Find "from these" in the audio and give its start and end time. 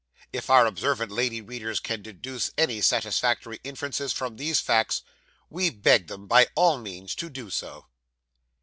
4.11-4.59